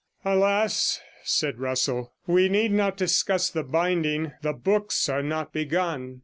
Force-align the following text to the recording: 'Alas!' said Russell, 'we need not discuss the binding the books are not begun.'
'Alas!' 0.25 0.99
said 1.25 1.59
Russell, 1.59 2.11
'we 2.25 2.49
need 2.49 2.71
not 2.71 2.97
discuss 2.97 3.51
the 3.51 3.61
binding 3.61 4.31
the 4.41 4.51
books 4.53 5.07
are 5.07 5.21
not 5.21 5.53
begun.' 5.53 6.19